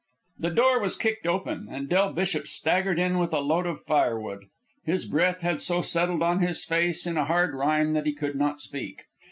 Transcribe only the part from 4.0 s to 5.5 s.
wood. His breath